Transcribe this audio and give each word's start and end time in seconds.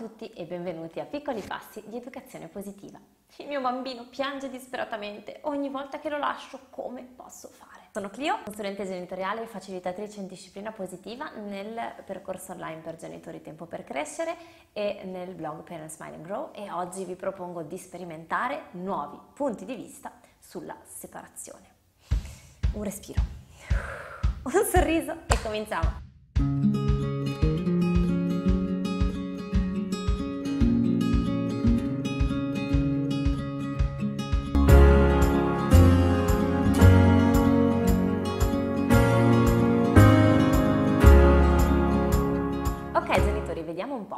tutti 0.00 0.30
e 0.30 0.46
benvenuti 0.46 0.98
a 0.98 1.04
Piccoli 1.04 1.42
Passi 1.42 1.82
di 1.84 1.98
Educazione 1.98 2.48
Positiva. 2.48 2.98
Il 3.36 3.46
mio 3.46 3.60
bambino 3.60 4.06
piange 4.08 4.48
disperatamente 4.48 5.40
ogni 5.42 5.68
volta 5.68 5.98
che 5.98 6.08
lo 6.08 6.16
lascio, 6.16 6.58
come 6.70 7.02
posso 7.02 7.48
fare? 7.48 7.88
Sono 7.92 8.08
Clio, 8.08 8.38
consulente 8.42 8.86
genitoriale 8.86 9.42
e 9.42 9.46
facilitatrice 9.46 10.20
in 10.20 10.26
disciplina 10.26 10.72
positiva 10.72 11.28
nel 11.32 12.02
percorso 12.06 12.52
online 12.52 12.80
per 12.80 12.96
genitori 12.96 13.42
Tempo 13.42 13.66
per 13.66 13.84
Crescere 13.84 14.34
e 14.72 15.02
nel 15.04 15.34
blog 15.34 15.64
Parents 15.64 15.96
Smile 15.96 16.14
and 16.14 16.24
Grow 16.24 16.50
e 16.54 16.70
oggi 16.70 17.04
vi 17.04 17.14
propongo 17.14 17.62
di 17.62 17.76
sperimentare 17.76 18.68
nuovi 18.70 19.18
punti 19.34 19.66
di 19.66 19.74
vista 19.74 20.12
sulla 20.38 20.78
separazione. 20.82 21.74
Un 22.72 22.84
respiro, 22.84 23.20
un 24.44 24.64
sorriso 24.64 25.12
e 25.26 25.42
cominciamo! 25.42 26.09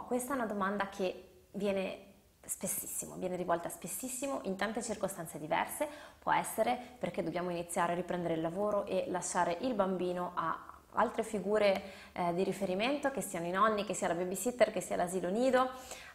Questa 0.07 0.33
è 0.33 0.37
una 0.37 0.47
domanda 0.47 0.89
che 0.89 1.29
viene 1.53 2.11
spessissimo, 2.45 3.15
viene 3.17 3.37
rivolta 3.37 3.69
spessissimo 3.69 4.41
in 4.45 4.57
tante 4.57 4.83
circostanze 4.83 5.39
diverse, 5.39 5.89
può 6.19 6.33
essere 6.33 6.79
perché 6.99 7.23
dobbiamo 7.23 7.51
iniziare 7.51 7.93
a 7.93 7.95
riprendere 7.95 8.35
il 8.35 8.41
lavoro 8.41 8.85
e 8.87 9.05
lasciare 9.09 9.59
il 9.61 9.75
bambino 9.75 10.33
a 10.35 10.73
altre 10.95 11.23
figure 11.23 11.83
eh, 12.13 12.35
di 12.35 12.43
riferimento, 12.43 13.11
che 13.11 13.21
siano 13.21 13.47
i 13.47 13.51
nonni, 13.51 13.85
che 13.85 13.95
sia 13.95 14.09
la 14.09 14.15
babysitter, 14.15 14.71
che 14.71 14.81
sia 14.81 14.97
l'asilo 14.97 15.31
nido 15.31 15.71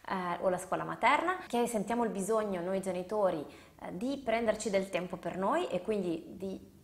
eh, 0.08 0.38
o 0.40 0.48
la 0.48 0.58
scuola 0.58 0.84
materna, 0.84 1.38
che 1.46 1.66
sentiamo 1.66 2.04
il 2.04 2.10
bisogno 2.10 2.60
noi 2.60 2.80
genitori 2.80 3.44
eh, 3.80 3.96
di 3.96 4.20
prenderci 4.24 4.70
del 4.70 4.90
tempo 4.90 5.16
per 5.16 5.36
noi 5.36 5.66
e 5.68 5.82
quindi 5.82 6.36
di 6.36 6.76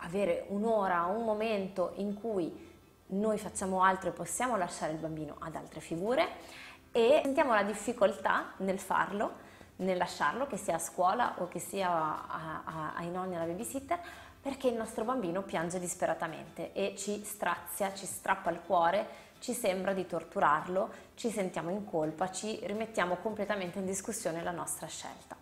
avere 0.00 0.44
un'ora, 0.48 1.04
un 1.04 1.24
momento 1.24 1.92
in 1.96 2.14
cui 2.14 2.76
noi 3.08 3.38
facciamo 3.38 3.82
altro 3.82 4.10
e 4.10 4.12
possiamo 4.12 4.56
lasciare 4.56 4.92
il 4.92 4.98
bambino 4.98 5.36
ad 5.38 5.54
altre 5.54 5.80
figure 5.80 6.28
e 6.92 7.20
sentiamo 7.22 7.54
la 7.54 7.62
difficoltà 7.62 8.52
nel 8.58 8.78
farlo, 8.78 9.46
nel 9.76 9.96
lasciarlo, 9.96 10.46
che 10.46 10.56
sia 10.56 10.76
a 10.76 10.78
scuola 10.78 11.34
o 11.38 11.48
che 11.48 11.58
sia 11.58 11.90
a, 11.90 12.62
a, 12.64 12.92
ai 12.96 13.10
nonni 13.10 13.36
alla 13.36 13.44
babysitter, 13.44 13.98
perché 14.40 14.68
il 14.68 14.74
nostro 14.74 15.04
bambino 15.04 15.42
piange 15.42 15.78
disperatamente 15.78 16.72
e 16.72 16.94
ci 16.96 17.24
strazia, 17.24 17.94
ci 17.94 18.06
strappa 18.06 18.50
il 18.50 18.60
cuore, 18.64 19.26
ci 19.40 19.52
sembra 19.52 19.92
di 19.92 20.06
torturarlo, 20.06 20.90
ci 21.14 21.30
sentiamo 21.30 21.70
in 21.70 21.84
colpa, 21.84 22.30
ci 22.30 22.58
rimettiamo 22.64 23.16
completamente 23.16 23.78
in 23.78 23.86
discussione 23.86 24.42
la 24.42 24.50
nostra 24.50 24.86
scelta. 24.86 25.36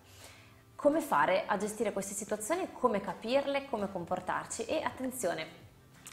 Come 0.75 1.01
fare 1.01 1.45
a 1.47 1.57
gestire 1.57 1.93
queste 1.93 2.15
situazioni, 2.15 2.71
come 2.73 3.01
capirle, 3.01 3.67
come 3.71 3.91
comportarci? 3.91 4.67
E 4.67 4.83
attenzione, 4.83 5.66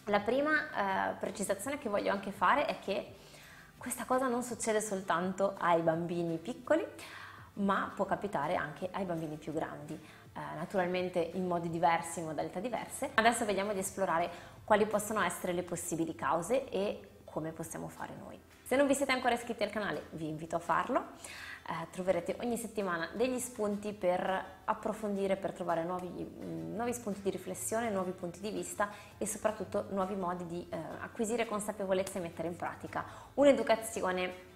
la 0.05 0.19
prima 0.19 1.11
eh, 1.11 1.13
precisazione 1.19 1.77
che 1.77 1.89
voglio 1.89 2.11
anche 2.11 2.31
fare 2.31 2.65
è 2.65 2.79
che 2.79 3.15
questa 3.77 4.05
cosa 4.05 4.27
non 4.27 4.43
succede 4.43 4.81
soltanto 4.81 5.55
ai 5.57 5.81
bambini 5.81 6.37
piccoli, 6.37 6.85
ma 7.55 7.91
può 7.95 8.05
capitare 8.05 8.55
anche 8.55 8.89
ai 8.91 9.05
bambini 9.05 9.35
più 9.37 9.53
grandi, 9.53 9.93
eh, 9.93 10.39
naturalmente 10.55 11.19
in 11.19 11.45
modi 11.45 11.69
diversi, 11.69 12.19
in 12.19 12.25
modalità 12.25 12.59
diverse. 12.59 13.11
Adesso 13.13 13.45
vediamo 13.45 13.73
di 13.73 13.79
esplorare 13.79 14.29
quali 14.63 14.85
possono 14.85 15.21
essere 15.21 15.53
le 15.53 15.63
possibili 15.63 16.15
cause 16.15 16.69
e 16.69 17.09
come 17.25 17.51
possiamo 17.51 17.87
fare 17.87 18.13
noi. 18.17 18.41
Se 18.63 18.75
non 18.75 18.87
vi 18.87 18.95
siete 18.95 19.11
ancora 19.11 19.33
iscritti 19.33 19.63
al 19.63 19.69
canale 19.69 20.07
vi 20.11 20.27
invito 20.27 20.55
a 20.55 20.59
farlo 20.59 21.05
eh, 21.65 21.87
troverete 21.91 22.35
ogni 22.41 22.57
settimana 22.57 23.09
degli 23.13 23.39
spunti 23.39 23.93
per 23.93 24.45
approfondire, 24.65 25.37
per 25.37 25.53
trovare 25.53 25.83
nuovi, 25.83 26.07
mh, 26.07 26.45
mm, 26.45 26.75
nuovi, 26.75 26.93
spunti 26.93 27.21
di 27.21 27.29
riflessione, 27.29 27.89
nuovi 27.89 28.11
punti 28.11 28.39
di 28.41 28.49
vista 28.51 28.89
e 29.17 29.25
soprattutto 29.25 29.85
nuovi 29.91 30.15
modi 30.15 30.45
di 30.45 30.67
eh, 30.69 30.77
acquisire 30.99 31.45
consapevolezza 31.45 32.19
e 32.19 32.21
mettere 32.21 32.47
in 32.47 32.57
pratica 32.57 33.05
un'educazione 33.35 34.51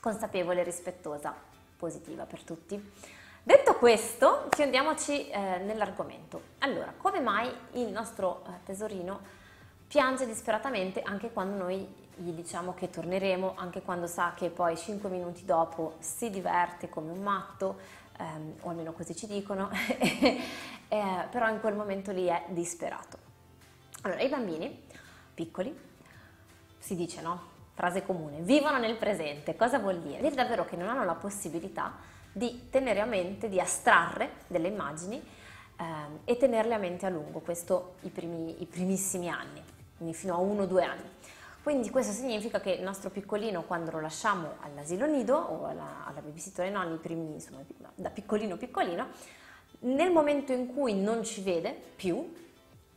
consapevole, 0.00 0.62
rispettosa, 0.62 1.34
positiva 1.76 2.24
per 2.24 2.42
tutti. 2.42 2.92
Detto 3.42 3.74
questo, 3.76 4.48
chiudiamoci 4.50 5.30
eh, 5.30 5.58
nell'argomento. 5.58 6.42
Allora, 6.58 6.92
come 6.96 7.20
mai 7.20 7.50
il 7.72 7.88
nostro 7.88 8.44
eh, 8.46 8.50
tesorino 8.64 9.38
piange 9.86 10.26
disperatamente 10.26 11.00
anche 11.02 11.32
quando 11.32 11.56
noi 11.56 12.08
gli 12.20 12.32
diciamo 12.32 12.74
che 12.74 12.90
torneremo, 12.90 13.54
anche 13.56 13.82
quando 13.82 14.06
sa 14.06 14.34
che 14.34 14.50
poi 14.50 14.76
5 14.76 15.08
minuti 15.08 15.44
dopo 15.44 15.94
si 16.00 16.30
diverte 16.30 16.88
come 16.88 17.10
un 17.10 17.22
matto, 17.22 17.78
ehm, 18.18 18.54
o 18.60 18.70
almeno 18.70 18.92
così 18.92 19.16
ci 19.16 19.26
dicono, 19.26 19.70
eh, 20.88 21.26
però 21.30 21.48
in 21.48 21.60
quel 21.60 21.74
momento 21.74 22.12
lì 22.12 22.26
è 22.26 22.44
disperato. 22.48 23.18
Allora, 24.02 24.20
i 24.20 24.28
bambini 24.28 24.84
piccoli, 25.34 25.74
si 26.78 26.94
dice 26.94 27.20
no? 27.20 27.48
Frase 27.74 28.04
comune, 28.04 28.40
vivono 28.40 28.78
nel 28.78 28.96
presente. 28.96 29.56
Cosa 29.56 29.78
vuol 29.78 30.00
dire? 30.00 30.18
Vuol 30.18 30.30
dire 30.32 30.42
davvero 30.42 30.64
che 30.66 30.76
non 30.76 30.88
hanno 30.88 31.04
la 31.04 31.14
possibilità 31.14 31.96
di 32.32 32.68
tenere 32.70 33.00
a 33.00 33.06
mente, 33.06 33.48
di 33.48 33.58
astrarre 33.58 34.32
delle 34.46 34.68
immagini 34.68 35.22
ehm, 35.76 36.20
e 36.24 36.36
tenerle 36.36 36.74
a 36.74 36.78
mente 36.78 37.06
a 37.06 37.08
lungo, 37.08 37.40
questo 37.40 37.94
i, 38.02 38.10
primi, 38.10 38.62
i 38.62 38.66
primissimi 38.66 39.28
anni 39.28 39.78
quindi 40.00 40.16
fino 40.16 40.34
a 40.34 40.38
uno 40.38 40.62
o 40.62 40.66
due 40.66 40.82
anni. 40.82 41.04
Quindi 41.62 41.90
questo 41.90 42.12
significa 42.12 42.58
che 42.58 42.70
il 42.70 42.82
nostro 42.82 43.10
piccolino 43.10 43.64
quando 43.64 43.90
lo 43.90 44.00
lasciamo 44.00 44.54
all'asilo 44.60 45.06
nido 45.06 45.36
o 45.36 45.66
alla, 45.66 46.06
alla 46.06 46.20
babysitter 46.20 46.64
ai 46.64 46.70
nonni, 46.70 46.96
primi, 46.96 47.34
insomma, 47.34 47.62
da 47.94 48.08
piccolino 48.08 48.56
piccolino, 48.56 49.08
nel 49.80 50.10
momento 50.10 50.52
in 50.52 50.72
cui 50.72 50.94
non 50.94 51.22
ci 51.22 51.42
vede 51.42 51.70
più, 51.96 52.34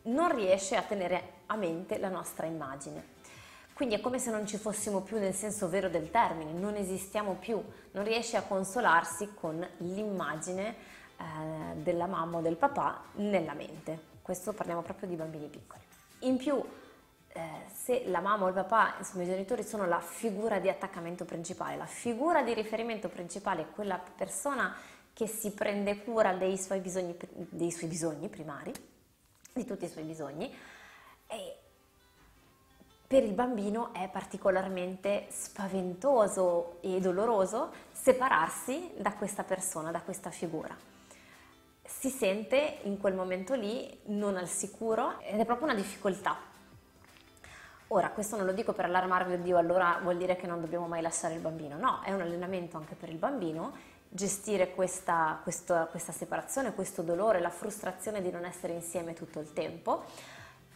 non 0.04 0.34
riesce 0.34 0.78
a 0.78 0.82
tenere 0.82 1.42
a 1.48 1.58
mente 1.58 1.98
la 1.98 2.10
nostra 2.10 2.46
immagine. 2.46 3.12
Quindi 3.74 3.96
è 3.96 4.00
come 4.00 4.20
se 4.20 4.32
non 4.32 4.46
ci 4.46 4.58
fossimo 4.58 5.02
più 5.02 5.18
nel 5.18 5.34
senso 5.34 5.68
vero 5.68 5.90
del 5.90 6.10
termine, 6.10 6.52
non 6.54 6.76
esistiamo 6.76 7.34
più, 7.34 7.62
non 7.92 8.04
riesce 8.04 8.38
a 8.38 8.44
consolarsi 8.44 9.34
con 9.34 9.68
l'immagine 9.78 10.76
eh, 11.18 11.24
della 11.76 12.06
mamma 12.06 12.38
o 12.38 12.42
del 12.42 12.56
papà 12.56 13.04
nella 13.16 13.54
mente. 13.54 14.12
Questo 14.22 14.54
parliamo 14.54 14.84
proprio 14.84 15.10
di 15.10 15.16
bambini 15.16 15.48
piccoli. 15.48 15.82
In 16.20 16.38
più 16.38 16.64
eh, 17.34 17.42
se 17.74 18.04
la 18.06 18.20
mamma 18.20 18.46
o 18.46 18.48
il 18.50 18.54
papà, 18.54 18.96
insomma 19.00 19.24
i 19.24 19.26
genitori 19.26 19.64
sono 19.64 19.88
la 19.88 20.00
figura 20.00 20.60
di 20.60 20.70
attaccamento 20.70 21.26
principale, 21.26 21.76
la 21.76 21.88
figura 21.88 22.44
di 22.44 22.54
riferimento 22.54 23.10
principale, 23.10 23.68
quella 23.74 23.98
persona 23.98 24.76
che 25.14 25.28
si 25.28 25.52
prende 25.52 26.04
cura 26.04 26.34
dei 26.34 26.58
suoi 26.58 26.80
bisogni, 26.80 27.18
dei 27.32 27.72
suoi 27.72 27.90
bisogni 27.90 28.30
primari, 28.30 28.72
di 29.52 29.66
tutti 29.66 29.86
i 29.86 29.90
suoi 29.90 30.04
bisogni, 30.04 30.56
e 31.28 31.58
per 33.08 33.24
il 33.24 33.34
bambino 33.34 33.94
è 33.94 34.10
particolarmente 34.10 35.26
spaventoso 35.30 36.78
e 36.82 37.00
doloroso 37.00 37.72
separarsi 37.92 38.92
da 38.98 39.14
questa 39.14 39.44
persona, 39.44 39.90
da 39.90 40.02
questa 40.02 40.30
figura. 40.30 40.76
Si 41.84 42.10
sente 42.10 42.80
in 42.84 43.00
quel 43.00 43.16
momento 43.16 43.56
lì 43.56 44.02
non 44.06 44.38
al 44.38 44.48
sicuro 44.48 45.20
ed 45.20 45.40
è 45.40 45.46
proprio 45.46 45.68
una 45.68 45.76
difficoltà 45.76 46.52
Ora, 47.94 48.10
questo 48.10 48.38
non 48.38 48.48
lo 48.48 48.54
dico 48.54 48.74
per 48.74 48.86
allarmarvi, 48.86 49.34
oddio, 49.34 49.56
allora 49.56 50.00
vuol 50.02 50.18
dire 50.18 50.36
che 50.36 50.48
non 50.48 50.60
dobbiamo 50.60 50.88
mai 50.88 51.04
lasciare 51.04 51.36
il 51.36 51.42
bambino. 51.42 51.78
No, 51.78 52.02
è 52.02 52.12
un 52.12 52.22
allenamento 52.22 52.76
anche 52.76 52.96
per 52.96 53.10
il 53.10 53.18
bambino, 53.18 53.72
gestire 54.10 54.72
questa, 54.74 55.40
questa, 55.44 55.86
questa 55.86 56.12
separazione, 56.12 56.74
questo 56.74 57.04
dolore, 57.04 57.40
la 57.40 57.52
frustrazione 57.52 58.24
di 58.24 58.32
non 58.32 58.46
essere 58.46 58.74
insieme 58.74 59.14
tutto 59.14 59.40
il 59.40 59.54
tempo 59.54 60.06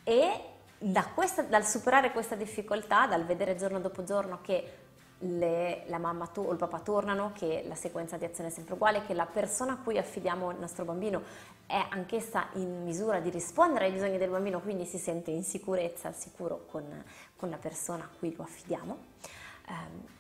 e 0.03 0.41
da 0.77 1.05
questa, 1.07 1.41
dal 1.41 1.65
superare 1.65 2.11
questa 2.11 2.35
difficoltà, 2.35 3.07
dal 3.07 3.25
vedere 3.25 3.55
giorno 3.55 3.79
dopo 3.79 4.03
giorno 4.03 4.37
che 4.43 4.73
le, 5.21 5.85
la 5.87 5.97
mamma 5.97 6.27
to- 6.27 6.41
o 6.41 6.51
il 6.51 6.57
papà 6.59 6.81
tornano, 6.81 7.31
che 7.33 7.63
la 7.67 7.73
sequenza 7.73 8.17
di 8.17 8.25
azione 8.25 8.49
è 8.49 8.53
sempre 8.53 8.75
uguale, 8.75 9.01
che 9.07 9.15
la 9.15 9.25
persona 9.25 9.73
a 9.73 9.77
cui 9.77 9.97
affidiamo 9.97 10.51
il 10.51 10.59
nostro 10.59 10.85
bambino 10.85 11.23
è 11.67 11.85
anch'essa 11.89 12.47
in 12.53 12.83
misura 12.83 13.19
di 13.19 13.29
rispondere 13.29 13.85
ai 13.85 13.91
bisogni 13.91 14.17
del 14.17 14.29
bambino, 14.29 14.61
quindi 14.61 14.85
si 14.85 14.97
sente 14.97 15.31
in 15.31 15.43
sicurezza, 15.43 16.07
al 16.07 16.15
sicuro 16.15 16.65
con, 16.65 17.03
con 17.35 17.49
la 17.49 17.57
persona 17.57 18.05
a 18.05 18.17
cui 18.17 18.33
lo 18.35 18.43
affidiamo. 18.43 18.97
Eh, 19.67 20.15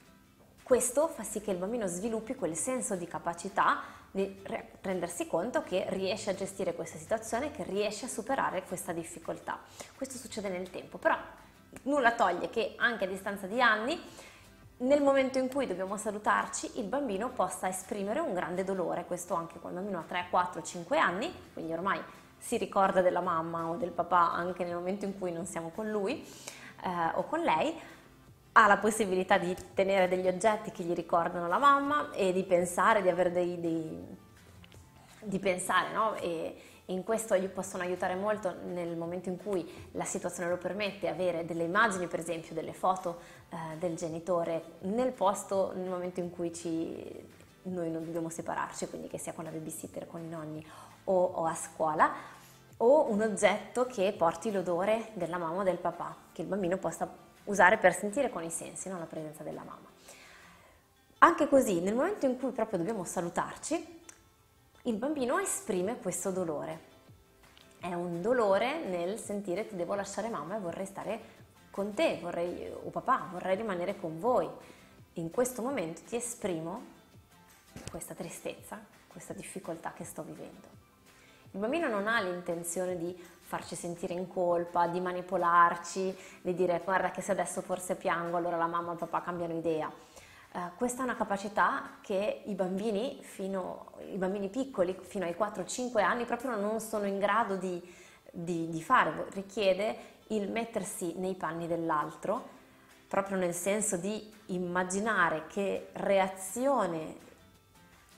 questo 0.61 1.07
fa 1.07 1.23
sì 1.23 1.39
che 1.39 1.51
il 1.51 1.57
bambino 1.57 1.87
sviluppi 1.87 2.35
quel 2.35 2.55
senso 2.55 2.95
di 2.95 3.07
capacità 3.07 3.81
di 4.11 4.43
rendersi 4.81 5.25
conto 5.25 5.63
che 5.63 5.85
riesce 5.89 6.31
a 6.31 6.35
gestire 6.35 6.75
questa 6.75 6.97
situazione, 6.97 7.51
che 7.51 7.63
riesce 7.63 8.05
a 8.05 8.09
superare 8.09 8.63
questa 8.63 8.91
difficoltà. 8.91 9.59
Questo 9.95 10.17
succede 10.17 10.49
nel 10.49 10.69
tempo, 10.69 10.97
però 10.97 11.15
nulla 11.83 12.13
toglie 12.13 12.49
che 12.49 12.73
anche 12.77 13.05
a 13.05 13.07
distanza 13.07 13.47
di 13.47 13.61
anni 13.61 13.97
nel 14.77 15.01
momento 15.01 15.39
in 15.39 15.47
cui 15.47 15.65
dobbiamo 15.65 15.97
salutarci 15.97 16.79
il 16.79 16.85
bambino 16.85 17.29
possa 17.29 17.67
esprimere 17.67 18.19
un 18.19 18.33
grande 18.33 18.63
dolore, 18.63 19.05
questo 19.05 19.33
anche 19.33 19.59
quando 19.59 19.79
il 19.81 19.95
ha 19.95 20.03
3, 20.07 20.27
4, 20.29 20.61
5 20.61 20.97
anni, 20.99 21.33
quindi 21.53 21.73
ormai 21.73 21.99
si 22.37 22.57
ricorda 22.57 23.01
della 23.01 23.21
mamma 23.21 23.69
o 23.69 23.75
del 23.75 23.91
papà 23.91 24.31
anche 24.31 24.63
nel 24.63 24.75
momento 24.75 25.05
in 25.05 25.17
cui 25.17 25.31
non 25.31 25.45
siamo 25.45 25.69
con 25.69 25.89
lui 25.89 26.23
eh, 26.83 27.11
o 27.15 27.23
con 27.23 27.39
lei, 27.39 27.75
ha 28.51 28.67
la 28.67 28.77
possibilità 28.77 29.37
di 29.37 29.55
tenere 29.73 30.07
degli 30.07 30.27
oggetti 30.27 30.71
che 30.71 30.83
gli 30.83 30.93
ricordano 30.93 31.47
la 31.47 31.57
mamma 31.57 32.11
e 32.11 32.31
di 32.31 32.43
pensare, 32.43 33.01
di 33.01 33.09
avere 33.09 33.31
dei, 33.31 33.59
dei 33.59 34.17
di 35.19 35.39
pensare, 35.39 35.91
no? 35.91 36.15
E 36.15 36.55
in 36.87 37.03
questo 37.03 37.35
possono 37.49 37.83
aiutare 37.83 38.15
molto 38.15 38.53
nel 38.65 38.95
momento 38.95 39.29
in 39.29 39.37
cui 39.37 39.89
la 39.91 40.05
situazione 40.05 40.49
lo 40.49 40.57
permette, 40.57 41.09
avere 41.09 41.45
delle 41.45 41.63
immagini, 41.63 42.07
per 42.07 42.19
esempio, 42.19 42.53
delle 42.53 42.73
foto 42.73 43.19
eh, 43.49 43.77
del 43.77 43.95
genitore 43.95 44.77
nel 44.81 45.11
posto, 45.11 45.73
nel 45.75 45.89
momento 45.89 46.19
in 46.21 46.29
cui 46.29 46.53
ci, 46.53 46.95
noi 47.63 47.91
non 47.91 48.05
dobbiamo 48.05 48.29
separarci, 48.29 48.87
quindi 48.87 49.07
che 49.07 49.17
sia 49.17 49.33
con 49.33 49.43
la 49.43 49.49
babysitter, 49.49 50.07
con 50.07 50.21
i 50.21 50.27
nonni 50.27 50.65
o, 51.05 51.23
o 51.23 51.45
a 51.45 51.55
scuola, 51.55 52.11
o 52.77 53.11
un 53.11 53.21
oggetto 53.21 53.85
che 53.85 54.13
porti 54.17 54.51
l'odore 54.51 55.09
della 55.13 55.37
mamma 55.37 55.61
o 55.61 55.63
del 55.63 55.77
papà, 55.77 56.15
che 56.31 56.43
il 56.43 56.47
bambino 56.47 56.77
possa 56.77 57.09
usare 57.45 57.77
per 57.77 57.93
sentire 57.93 58.29
con 58.29 58.43
i 58.43 58.49
sensi 58.49 58.87
no? 58.87 58.97
la 58.97 59.05
presenza 59.05 59.43
della 59.43 59.63
mamma. 59.63 59.87
Anche 61.19 61.49
così, 61.49 61.81
nel 61.81 61.95
momento 61.95 62.27
in 62.27 62.37
cui 62.39 62.51
proprio 62.51 62.77
dobbiamo 62.77 63.03
salutarci, 63.03 63.95
il 64.87 64.95
bambino 64.95 65.37
esprime 65.37 65.97
questo 65.97 66.31
dolore. 66.31 66.95
È 67.77 67.93
un 67.93 68.21
dolore 68.21 68.85
nel 68.85 69.19
sentire 69.19 69.67
ti 69.67 69.75
devo 69.75 69.95
lasciare 69.95 70.29
mamma 70.29 70.55
e 70.55 70.59
vorrei 70.59 70.85
stare 70.85 71.19
con 71.71 71.93
te, 71.93 72.19
vorrei, 72.21 72.71
o 72.71 72.89
papà, 72.89 73.27
vorrei 73.29 73.57
rimanere 73.57 73.97
con 73.97 74.17
voi. 74.19 74.49
In 75.13 75.29
questo 75.29 75.61
momento 75.61 76.01
ti 76.07 76.15
esprimo 76.15 76.95
questa 77.91 78.13
tristezza, 78.13 78.79
questa 79.07 79.33
difficoltà 79.33 79.91
che 79.91 80.05
sto 80.05 80.23
vivendo. 80.23 80.67
Il 81.51 81.59
bambino 81.59 81.89
non 81.89 82.07
ha 82.07 82.21
l'intenzione 82.21 82.97
di 82.97 83.13
farci 83.41 83.75
sentire 83.75 84.13
in 84.13 84.29
colpa, 84.29 84.87
di 84.87 85.01
manipolarci, 85.01 86.15
di 86.41 86.53
dire 86.53 86.81
guarda 86.83 87.11
che 87.11 87.21
se 87.21 87.33
adesso 87.33 87.61
forse 87.61 87.95
piango 87.95 88.37
allora 88.37 88.55
la 88.55 88.67
mamma 88.67 88.91
o 88.91 88.93
il 88.93 88.99
papà 88.99 89.21
cambiano 89.21 89.53
idea. 89.53 89.91
Uh, 90.53 90.71
questa 90.75 91.01
è 91.01 91.03
una 91.03 91.15
capacità 91.15 91.97
che 92.01 92.41
i 92.45 92.53
bambini, 92.53 93.19
fino, 93.21 93.91
i 94.11 94.17
bambini 94.17 94.49
piccoli 94.49 94.97
fino 95.01 95.25
ai 95.25 95.35
4-5 95.37 96.01
anni 96.01 96.25
proprio 96.25 96.55
non 96.55 96.79
sono 96.79 97.05
in 97.05 97.19
grado 97.19 97.55
di, 97.55 97.81
di, 98.31 98.69
di 98.69 98.81
fare, 98.81 99.27
richiede 99.31 100.15
il 100.27 100.49
mettersi 100.49 101.13
nei 101.17 101.35
panni 101.35 101.67
dell'altro, 101.67 102.55
proprio 103.07 103.37
nel 103.37 103.53
senso 103.53 103.97
di 103.97 104.33
immaginare 104.47 105.47
che 105.47 105.89
reazione 105.93 107.25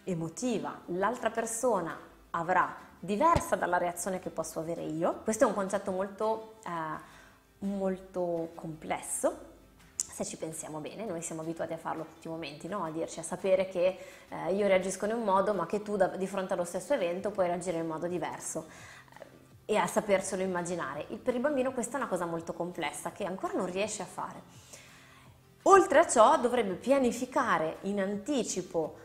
emotiva 0.03 0.81
l'altra 0.87 1.29
persona 1.29 1.97
avrà 2.31 2.75
diversa 2.99 3.55
dalla 3.55 3.77
reazione 3.77 4.19
che 4.19 4.29
posso 4.29 4.59
avere 4.59 4.83
io. 4.83 5.21
Questo 5.23 5.45
è 5.45 5.47
un 5.47 5.53
concetto 5.53 5.91
molto, 5.91 6.55
eh, 6.65 7.65
molto 7.65 8.51
complesso. 8.55 9.47
Se 10.19 10.25
ci 10.25 10.35
pensiamo 10.35 10.79
bene, 10.79 11.05
noi 11.05 11.21
siamo 11.21 11.43
abituati 11.43 11.71
a 11.71 11.77
farlo 11.77 12.03
tutti 12.03 12.27
i 12.27 12.29
momenti, 12.29 12.67
no? 12.67 12.83
a 12.83 12.91
dirci, 12.91 13.21
a 13.21 13.23
sapere 13.23 13.69
che 13.69 13.97
eh, 14.27 14.53
io 14.53 14.67
reagisco 14.67 15.05
in 15.05 15.13
un 15.13 15.23
modo, 15.23 15.53
ma 15.53 15.65
che 15.65 15.81
tu 15.81 15.95
da, 15.95 16.07
di 16.07 16.27
fronte 16.27 16.51
allo 16.51 16.65
stesso 16.65 16.93
evento 16.93 17.31
puoi 17.31 17.47
reagire 17.47 17.77
in 17.77 17.87
modo 17.87 18.05
diverso 18.05 18.65
e 19.63 19.77
a 19.77 19.87
sapercelo 19.87 20.41
immaginare. 20.41 21.05
Per 21.05 21.33
il 21.33 21.39
bambino 21.39 21.71
questa 21.71 21.93
è 21.93 22.01
una 22.01 22.09
cosa 22.09 22.25
molto 22.25 22.51
complessa 22.51 23.13
che 23.13 23.23
ancora 23.23 23.53
non 23.53 23.71
riesce 23.71 24.01
a 24.01 24.05
fare. 24.05 24.41
Oltre 25.61 25.99
a 25.99 26.05
ciò 26.05 26.37
dovrebbe 26.37 26.73
pianificare 26.73 27.77
in 27.83 28.01
anticipo 28.01 28.97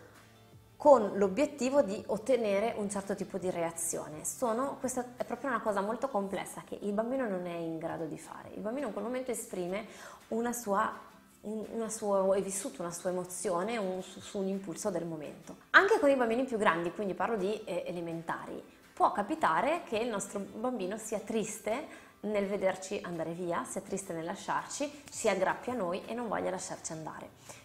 con 0.85 1.13
l'obiettivo 1.15 1.81
di 1.81 2.05
ottenere 2.09 2.75
un 2.77 2.91
certo 2.91 3.15
tipo 3.15 3.39
di 3.39 3.49
reazione. 3.49 4.23
Sono, 4.27 4.77
questa 4.81 5.15
è 5.17 5.25
proprio 5.25 5.49
una 5.49 5.63
cosa 5.63 5.81
molto 5.81 6.09
complessa 6.09 6.63
che 6.63 6.79
il 6.79 6.93
bambino 6.93 7.27
non 7.27 7.47
è 7.47 7.55
in 7.55 7.79
grado 7.79 8.05
di 8.05 8.19
fare. 8.19 8.51
Il 8.53 8.61
bambino 8.61 8.89
in 8.89 8.93
quel 8.93 9.07
momento 9.07 9.31
esprime 9.31 9.87
una 10.29 10.53
sua, 10.53 10.93
una 11.41 11.89
sua 11.89 12.37
è 12.37 12.43
vissuto 12.43 12.83
una 12.83 12.91
sua 12.93 13.09
emozione 13.09 13.79
un, 13.79 14.03
su, 14.03 14.21
su, 14.21 14.37
un 14.37 14.49
impulso 14.49 14.91
del 14.91 15.07
momento. 15.07 15.57
Anche 15.71 15.99
con 15.99 16.11
i 16.11 16.17
bambini 16.17 16.45
più 16.45 16.59
grandi, 16.59 16.93
quindi 16.93 17.15
parlo 17.15 17.39
di 17.39 17.65
eh, 17.65 17.85
elementari, 17.87 18.63
può 18.93 19.11
capitare 19.13 19.85
che 19.89 19.97
il 19.97 20.11
nostro 20.11 20.39
bambino 20.39 20.99
sia 20.99 21.19
triste 21.19 21.87
nel 22.21 22.47
vederci 22.47 23.01
andare 23.03 23.33
via, 23.33 23.65
sia 23.65 23.81
triste 23.81 24.13
nel 24.13 24.27
lasciarci, 24.27 25.05
si 25.11 25.31
aggrappi 25.31 25.71
a 25.71 25.75
noi 25.75 26.03
e 26.05 26.13
non 26.13 26.29
voglia 26.29 26.51
lasciarci 26.51 26.93
andare. 26.93 27.63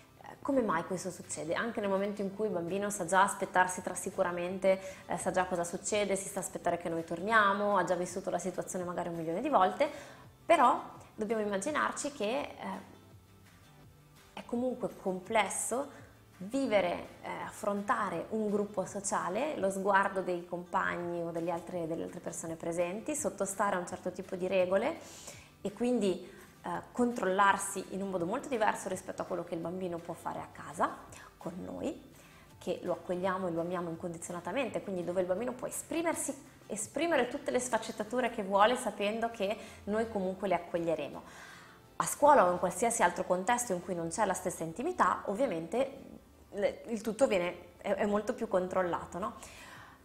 Come 0.49 0.63
mai 0.63 0.83
questo 0.83 1.11
succede? 1.11 1.53
Anche 1.53 1.79
nel 1.79 1.91
momento 1.91 2.23
in 2.23 2.35
cui 2.35 2.47
il 2.47 2.51
bambino 2.51 2.89
sa 2.89 3.05
già 3.05 3.21
aspettarsi 3.21 3.83
tra 3.83 3.93
sicuramente, 3.93 4.81
eh, 5.05 5.15
sa 5.15 5.29
già 5.29 5.45
cosa 5.45 5.63
succede, 5.63 6.15
si 6.15 6.27
sta 6.27 6.39
aspettare 6.39 6.79
che 6.79 6.89
noi 6.89 7.03
torniamo, 7.03 7.77
ha 7.77 7.83
già 7.83 7.93
vissuto 7.93 8.31
la 8.31 8.39
situazione 8.39 8.83
magari 8.83 9.09
un 9.09 9.15
milione 9.15 9.41
di 9.41 9.49
volte, 9.49 9.87
però 10.43 10.81
dobbiamo 11.13 11.43
immaginarci 11.43 12.13
che 12.13 12.39
eh, 12.39 12.49
è 14.33 14.43
comunque 14.47 14.89
complesso 14.99 15.91
vivere, 16.37 17.09
eh, 17.21 17.29
affrontare 17.45 18.25
un 18.29 18.49
gruppo 18.49 18.85
sociale, 18.85 19.55
lo 19.57 19.69
sguardo 19.69 20.21
dei 20.21 20.47
compagni 20.47 21.21
o 21.21 21.29
delle 21.29 21.51
altre, 21.51 21.85
delle 21.85 22.05
altre 22.05 22.21
persone 22.21 22.55
presenti, 22.55 23.15
sottostare 23.15 23.75
a 23.75 23.79
un 23.79 23.85
certo 23.85 24.11
tipo 24.11 24.35
di 24.35 24.47
regole 24.47 24.97
e 25.61 25.71
quindi 25.73 26.37
eh, 26.61 26.69
controllarsi 26.91 27.85
in 27.89 28.01
un 28.01 28.09
modo 28.09 28.25
molto 28.25 28.49
diverso 28.49 28.89
rispetto 28.89 29.21
a 29.21 29.25
quello 29.25 29.43
che 29.43 29.55
il 29.55 29.61
bambino 29.61 29.97
può 29.97 30.13
fare 30.13 30.39
a 30.39 30.47
casa 30.51 30.97
con 31.37 31.53
noi, 31.63 32.07
che 32.57 32.79
lo 32.83 32.93
accogliamo 32.93 33.47
e 33.47 33.51
lo 33.51 33.61
amiamo 33.61 33.89
incondizionatamente, 33.89 34.81
quindi 34.81 35.03
dove 35.03 35.21
il 35.21 35.27
bambino 35.27 35.53
può 35.53 35.67
esprimersi, 35.67 36.35
esprimere 36.67 37.29
tutte 37.29 37.51
le 37.51 37.59
sfaccettature 37.59 38.29
che 38.29 38.43
vuole 38.43 38.75
sapendo 38.75 39.31
che 39.31 39.57
noi 39.85 40.09
comunque 40.09 40.47
le 40.47 40.55
accoglieremo. 40.55 41.23
A 41.95 42.05
scuola 42.05 42.45
o 42.45 42.51
in 42.51 42.59
qualsiasi 42.59 43.03
altro 43.03 43.23
contesto 43.23 43.73
in 43.73 43.81
cui 43.81 43.95
non 43.95 44.09
c'è 44.09 44.25
la 44.25 44.33
stessa 44.33 44.63
intimità, 44.63 45.23
ovviamente 45.25 46.07
il 46.87 47.01
tutto 47.01 47.27
viene, 47.27 47.77
è, 47.77 48.05
molto 48.05 48.33
più 48.33 48.47
controllato, 48.47 49.17
no? 49.17 49.35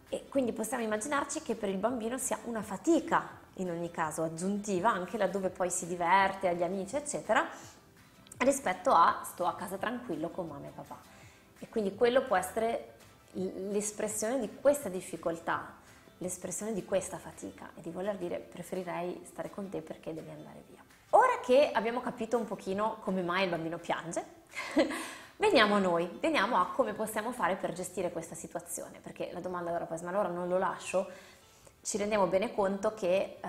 E 0.09 0.27
quindi 0.29 0.53
possiamo 0.53 0.83
immaginarci 0.83 1.41
che 1.41 1.55
per 1.55 1.69
il 1.69 1.77
bambino 1.77 2.17
sia 2.17 2.39
una 2.45 2.61
fatica 2.61 3.43
in 3.55 3.69
ogni 3.69 3.91
caso 3.91 4.23
aggiuntiva, 4.23 4.91
anche 4.91 5.17
laddove 5.17 5.49
poi 5.49 5.69
si 5.69 5.87
diverte, 5.87 6.47
agli 6.47 6.63
amici, 6.63 6.95
eccetera, 6.95 7.47
rispetto 8.39 8.91
a 8.91 9.21
sto 9.23 9.45
a 9.45 9.55
casa 9.55 9.77
tranquillo 9.77 10.29
con 10.29 10.47
mamma 10.47 10.67
e 10.67 10.71
papà. 10.71 10.97
E 11.59 11.69
quindi 11.69 11.95
quello 11.95 12.23
può 12.25 12.35
essere 12.35 12.93
l'espressione 13.31 14.39
di 14.39 14.49
questa 14.59 14.89
difficoltà, 14.89 15.73
l'espressione 16.19 16.73
di 16.73 16.85
questa 16.85 17.17
fatica 17.17 17.71
e 17.75 17.81
di 17.81 17.91
voler 17.91 18.17
dire 18.17 18.39
preferirei 18.39 19.21
stare 19.25 19.49
con 19.49 19.69
te 19.69 19.81
perché 19.81 20.13
devi 20.13 20.29
andare 20.29 20.63
via. 20.69 20.83
Ora 21.11 21.39
che 21.43 21.71
abbiamo 21.71 22.01
capito 22.01 22.37
un 22.37 22.45
pochino 22.45 22.97
come 23.01 23.21
mai 23.21 23.43
il 23.43 23.49
bambino 23.49 23.77
piange, 23.77 24.23
veniamo 25.37 25.75
a 25.75 25.79
noi, 25.79 26.17
veniamo 26.19 26.57
a 26.57 26.67
come 26.67 26.93
possiamo 26.93 27.31
fare 27.31 27.55
per 27.55 27.73
gestire 27.73 28.11
questa 28.11 28.35
situazione, 28.35 28.99
perché 29.01 29.29
la 29.31 29.39
domanda 29.39 29.69
allora 29.69 29.85
poi, 29.85 30.01
ma 30.01 30.09
allora 30.09 30.29
non 30.29 30.47
lo 30.47 30.57
lascio, 30.57 31.09
ci 31.85 31.97
rendiamo 31.97 32.25
bene 32.25 32.51
conto 32.51 32.95
che, 32.95 33.37
eh, 33.39 33.47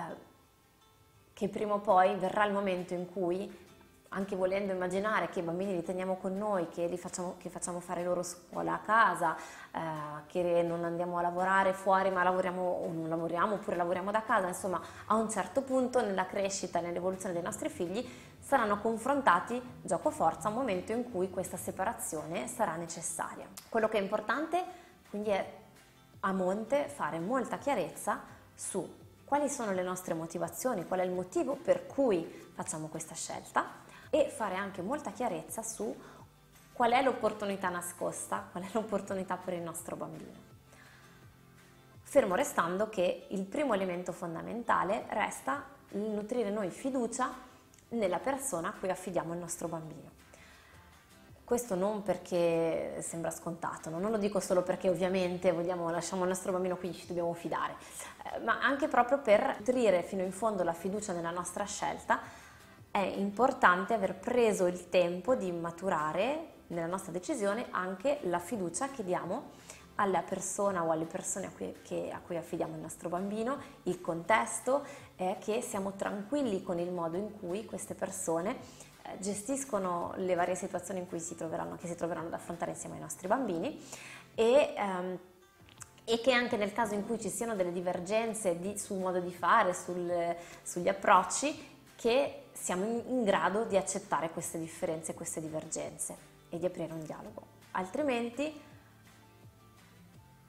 che 1.33 1.49
prima 1.49 1.73
o 1.73 1.79
poi 1.79 2.15
verrà 2.17 2.45
il 2.45 2.53
momento 2.53 2.93
in 2.93 3.11
cui 3.11 3.65
anche 4.09 4.35
volendo 4.35 4.71
immaginare 4.71 5.27
che 5.29 5.39
i 5.39 5.41
bambini 5.41 5.73
li 5.73 5.83
teniamo 5.83 6.17
con 6.17 6.37
noi, 6.37 6.69
che, 6.69 6.87
facciamo, 6.97 7.35
che 7.39 7.49
facciamo 7.49 7.79
fare 7.79 8.03
loro 8.03 8.21
scuola 8.21 8.73
a 8.73 8.77
casa, 8.77 9.35
eh, 9.35 9.79
che 10.27 10.61
non 10.61 10.83
andiamo 10.83 11.17
a 11.17 11.23
lavorare 11.23 11.73
fuori 11.73 12.11
ma 12.11 12.21
lavoriamo 12.21 12.61
o 12.61 12.91
non 12.91 13.09
lavoriamo 13.09 13.55
oppure 13.55 13.75
lavoriamo 13.75 14.11
da 14.11 14.21
casa, 14.21 14.47
insomma 14.47 14.79
a 15.07 15.15
un 15.15 15.31
certo 15.31 15.63
punto 15.63 15.99
nella 16.01 16.27
crescita 16.27 16.79
nell'evoluzione 16.79 17.33
dei 17.33 17.43
nostri 17.43 17.69
figli 17.69 18.07
saranno 18.39 18.77
confrontati 18.79 19.59
gioco 19.81 20.11
forza 20.11 20.47
a 20.47 20.51
un 20.51 20.57
momento 20.57 20.91
in 20.91 21.11
cui 21.11 21.31
questa 21.31 21.57
separazione 21.57 22.47
sarà 22.47 22.75
necessaria. 22.75 23.47
Quello 23.67 23.89
che 23.89 23.97
è 23.97 24.01
importante 24.01 24.63
quindi 25.09 25.31
è 25.31 25.65
a 26.21 26.31
monte 26.31 26.87
fare 26.87 27.19
molta 27.19 27.57
chiarezza 27.57 28.21
su 28.53 29.05
quali 29.23 29.49
sono 29.49 29.73
le 29.73 29.83
nostre 29.83 30.13
motivazioni, 30.13 30.85
qual 30.85 31.01
è 31.01 31.03
il 31.03 31.11
motivo 31.11 31.55
per 31.55 31.85
cui 31.85 32.23
facciamo 32.53 32.87
questa 32.87 33.13
scelta 33.13 33.65
e 34.09 34.29
fare 34.29 34.55
anche 34.55 34.81
molta 34.81 35.11
chiarezza 35.11 35.61
su 35.61 35.95
qual 36.71 36.91
è 36.91 37.01
l'opportunità 37.01 37.69
nascosta, 37.69 38.47
qual 38.51 38.63
è 38.63 38.69
l'opportunità 38.71 39.35
per 39.35 39.53
il 39.53 39.61
nostro 39.61 39.95
bambino. 39.95 40.45
Fermo 42.03 42.35
restando 42.35 42.87
che 42.87 43.27
il 43.31 43.43
primo 43.43 43.73
elemento 43.73 44.13
fondamentale 44.13 45.05
resta 45.09 45.65
il 45.89 45.99
nutrire 45.99 46.49
noi 46.49 46.69
fiducia 46.69 47.29
nella 47.89 48.19
persona 48.19 48.69
a 48.69 48.73
cui 48.73 48.89
affidiamo 48.89 49.33
il 49.33 49.39
nostro 49.39 49.67
bambino. 49.67 50.09
Questo 51.47 51.75
non 51.75 52.03
perché 52.03 52.97
sembra 52.99 53.31
scontato, 53.31 53.89
non 53.89 54.11
lo 54.11 54.17
dico 54.17 54.41
solo 54.41 54.63
perché 54.63 54.89
ovviamente 54.89 55.53
vogliamo, 55.53 55.89
lasciamo 55.89 56.23
il 56.23 56.27
nostro 56.27 56.51
bambino 56.51 56.75
quindi 56.75 56.97
ci 56.97 57.07
dobbiamo 57.07 57.31
fidare, 57.33 57.75
eh, 58.33 58.39
ma 58.39 58.59
anche 58.59 58.89
proprio 58.89 59.19
per 59.19 59.55
nutrire 59.57 60.03
fino 60.03 60.23
in 60.23 60.33
fondo 60.33 60.63
la 60.63 60.73
fiducia 60.73 61.13
nella 61.13 61.31
nostra 61.31 61.63
scelta 61.63 62.19
è 62.91 62.99
importante 62.99 63.93
aver 63.93 64.15
preso 64.15 64.65
il 64.65 64.89
tempo 64.89 65.35
di 65.35 65.49
maturare 65.53 66.47
nella 66.67 66.85
nostra 66.85 67.13
decisione 67.13 67.67
anche 67.69 68.19
la 68.23 68.39
fiducia 68.39 68.89
che 68.89 69.05
diamo 69.05 69.51
alla 69.95 70.23
persona 70.23 70.83
o 70.83 70.91
alle 70.91 71.05
persone 71.05 71.45
a 71.45 71.51
cui, 71.55 71.73
che, 71.81 72.11
a 72.13 72.19
cui 72.19 72.35
affidiamo 72.35 72.75
il 72.75 72.81
nostro 72.81 73.07
bambino, 73.07 73.57
il 73.83 74.01
contesto 74.01 74.83
è 75.15 75.37
che 75.39 75.61
siamo 75.61 75.93
tranquilli 75.93 76.61
con 76.61 76.77
il 76.77 76.91
modo 76.91 77.15
in 77.15 77.39
cui 77.39 77.63
queste 77.65 77.95
persone 77.95 78.51
eh, 78.51 78.86
gestiscono 79.19 80.13
le 80.17 80.35
varie 80.35 80.55
situazioni 80.55 80.99
in 80.99 81.07
cui 81.07 81.19
si 81.19 81.35
troveranno, 81.35 81.75
che 81.75 81.87
si 81.87 81.95
troveranno 81.95 82.27
ad 82.27 82.33
affrontare 82.33 82.71
insieme 82.71 82.95
ai 82.95 83.01
nostri 83.01 83.27
bambini 83.27 83.81
e, 84.35 84.73
ehm, 84.75 85.19
e 86.03 86.21
che 86.21 86.31
anche 86.31 86.57
nel 86.57 86.73
caso 86.73 86.93
in 86.93 87.05
cui 87.05 87.19
ci 87.19 87.29
siano 87.29 87.55
delle 87.55 87.71
divergenze 87.71 88.59
di, 88.59 88.77
sul 88.77 88.97
modo 88.97 89.19
di 89.19 89.31
fare, 89.31 89.73
sul, 89.73 90.35
sugli 90.63 90.87
approcci, 90.87 91.75
che 91.95 92.43
siamo 92.53 92.85
in, 92.85 93.01
in 93.07 93.23
grado 93.23 93.63
di 93.63 93.75
accettare 93.75 94.29
queste 94.29 94.59
differenze, 94.59 95.13
queste 95.13 95.41
divergenze 95.41 96.15
e 96.49 96.59
di 96.59 96.65
aprire 96.65 96.93
un 96.93 97.03
dialogo. 97.03 97.55
Altrimenti 97.71 98.61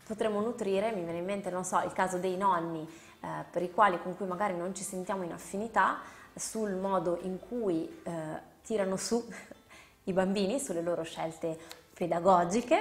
potremmo 0.04 0.40
nutrire, 0.40 0.92
mi 0.92 1.02
viene 1.02 1.18
in 1.18 1.24
mente, 1.24 1.50
non 1.50 1.64
so, 1.64 1.80
il 1.80 1.92
caso 1.92 2.18
dei 2.18 2.36
nonni, 2.36 2.88
eh, 3.20 3.44
per 3.50 3.62
i 3.62 3.70
quali 3.70 4.00
con 4.00 4.16
cui 4.16 4.26
magari 4.26 4.56
non 4.56 4.74
ci 4.74 4.82
sentiamo 4.84 5.22
in 5.24 5.32
affinità, 5.32 6.00
sul 6.34 6.74
modo 6.74 7.18
in 7.22 7.38
cui 7.38 8.00
eh, 8.02 8.12
tirano 8.62 8.96
su 8.96 9.26
i 10.04 10.12
bambini, 10.12 10.60
sulle 10.60 10.82
loro 10.82 11.02
scelte 11.02 11.58
pedagogiche, 11.92 12.76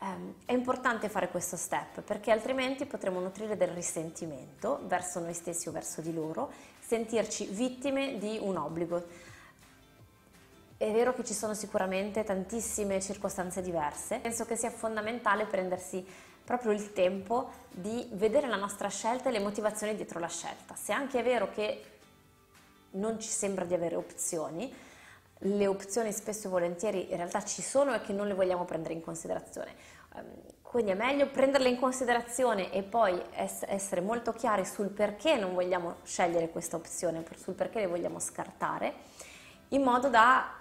eh, 0.00 0.34
è 0.44 0.52
importante 0.52 1.08
fare 1.08 1.28
questo 1.28 1.56
step 1.56 2.02
perché 2.02 2.30
altrimenti 2.30 2.86
potremo 2.86 3.20
nutrire 3.20 3.56
del 3.56 3.68
risentimento 3.68 4.80
verso 4.84 5.20
noi 5.20 5.34
stessi 5.34 5.68
o 5.68 5.72
verso 5.72 6.00
di 6.00 6.12
loro, 6.12 6.50
sentirci 6.80 7.46
vittime 7.46 8.18
di 8.18 8.38
un 8.40 8.56
obbligo. 8.56 9.28
È 10.76 10.90
vero 10.90 11.12
che 11.12 11.24
ci 11.24 11.34
sono 11.34 11.52
sicuramente 11.52 12.24
tantissime 12.24 13.02
circostanze 13.02 13.60
diverse, 13.60 14.18
penso 14.18 14.46
che 14.46 14.56
sia 14.56 14.70
fondamentale 14.70 15.44
prendersi 15.44 16.06
proprio 16.50 16.72
il 16.72 16.92
tempo 16.92 17.52
di 17.70 18.08
vedere 18.14 18.48
la 18.48 18.56
nostra 18.56 18.88
scelta 18.88 19.28
e 19.28 19.32
le 19.32 19.38
motivazioni 19.38 19.94
dietro 19.94 20.18
la 20.18 20.26
scelta. 20.26 20.74
Se 20.74 20.92
anche 20.92 21.20
è 21.20 21.22
vero 21.22 21.48
che 21.52 21.84
non 22.92 23.20
ci 23.20 23.28
sembra 23.28 23.64
di 23.64 23.72
avere 23.72 23.94
opzioni, 23.94 24.74
le 25.42 25.66
opzioni 25.68 26.10
spesso 26.10 26.48
e 26.48 26.50
volentieri 26.50 27.08
in 27.08 27.18
realtà 27.18 27.44
ci 27.44 27.62
sono 27.62 27.94
e 27.94 28.00
che 28.00 28.12
non 28.12 28.26
le 28.26 28.34
vogliamo 28.34 28.64
prendere 28.64 28.94
in 28.94 29.00
considerazione. 29.00 29.76
Ehm, 30.16 30.24
quindi 30.62 30.90
è 30.90 30.94
meglio 30.94 31.28
prenderle 31.28 31.68
in 31.68 31.78
considerazione 31.78 32.72
e 32.72 32.82
poi 32.82 33.22
essere 33.32 34.00
molto 34.00 34.32
chiari 34.32 34.64
sul 34.64 34.88
perché 34.88 35.36
non 35.36 35.54
vogliamo 35.54 35.98
scegliere 36.02 36.50
questa 36.50 36.74
opzione, 36.74 37.24
sul 37.36 37.54
perché 37.54 37.78
le 37.78 37.86
vogliamo 37.86 38.18
scartare, 38.18 38.92
in 39.68 39.82
modo 39.82 40.08
da 40.08 40.52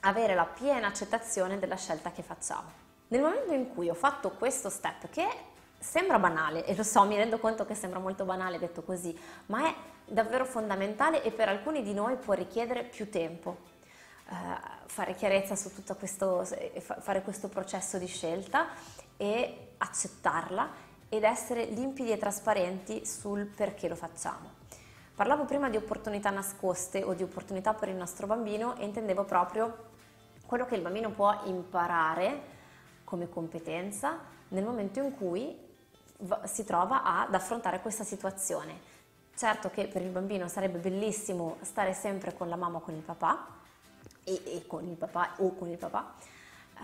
avere 0.00 0.34
la 0.34 0.46
piena 0.46 0.88
accettazione 0.88 1.60
della 1.60 1.76
scelta 1.76 2.10
che 2.10 2.24
facciamo. 2.24 2.81
Nel 3.12 3.20
momento 3.20 3.52
in 3.52 3.68
cui 3.68 3.90
ho 3.90 3.94
fatto 3.94 4.30
questo 4.30 4.70
step, 4.70 5.10
che 5.10 5.28
sembra 5.78 6.18
banale, 6.18 6.64
e 6.64 6.74
lo 6.74 6.82
so, 6.82 7.04
mi 7.04 7.14
rendo 7.14 7.38
conto 7.38 7.66
che 7.66 7.74
sembra 7.74 7.98
molto 7.98 8.24
banale 8.24 8.58
detto 8.58 8.80
così, 8.80 9.14
ma 9.46 9.66
è 9.66 9.74
davvero 10.06 10.46
fondamentale 10.46 11.22
e 11.22 11.30
per 11.30 11.50
alcuni 11.50 11.82
di 11.82 11.92
noi 11.92 12.16
può 12.16 12.32
richiedere 12.32 12.84
più 12.84 13.10
tempo. 13.10 13.70
Uh, 14.30 14.34
fare 14.86 15.14
chiarezza 15.14 15.56
su 15.56 15.74
tutto 15.74 15.94
questo, 15.94 16.48
fare 16.78 17.20
questo 17.20 17.48
processo 17.48 17.98
di 17.98 18.06
scelta 18.06 18.68
e 19.18 19.74
accettarla 19.76 20.70
ed 21.10 21.24
essere 21.24 21.66
limpidi 21.66 22.12
e 22.12 22.16
trasparenti 22.16 23.04
sul 23.04 23.44
perché 23.44 23.88
lo 23.88 23.94
facciamo. 23.94 24.52
Parlavo 25.14 25.44
prima 25.44 25.68
di 25.68 25.76
opportunità 25.76 26.30
nascoste 26.30 27.02
o 27.02 27.12
di 27.12 27.22
opportunità 27.22 27.74
per 27.74 27.90
il 27.90 27.96
nostro 27.96 28.26
bambino 28.26 28.74
e 28.78 28.86
intendevo 28.86 29.24
proprio 29.24 29.90
quello 30.46 30.64
che 30.64 30.76
il 30.76 30.80
bambino 30.80 31.10
può 31.10 31.42
imparare 31.44 32.60
come 33.12 33.28
competenza 33.28 34.20
nel 34.48 34.64
momento 34.64 34.98
in 34.98 35.14
cui 35.14 35.54
si 36.44 36.64
trova 36.64 37.02
ad 37.04 37.34
affrontare 37.34 37.82
questa 37.82 38.04
situazione. 38.04 38.90
Certo 39.36 39.68
che 39.68 39.86
per 39.86 40.00
il 40.00 40.08
bambino 40.08 40.48
sarebbe 40.48 40.78
bellissimo 40.78 41.58
stare 41.60 41.92
sempre 41.92 42.32
con 42.32 42.48
la 42.48 42.56
mamma 42.56 42.78
o 42.78 42.80
con 42.80 42.94
il 42.94 43.02
papà, 43.02 43.48
e, 44.24 44.42
e 44.46 44.64
con 44.66 44.88
il 44.88 44.96
papà 44.96 45.34
o 45.38 45.54
con 45.54 45.68
il 45.68 45.76
papà, 45.76 46.14
eh, 46.74 46.80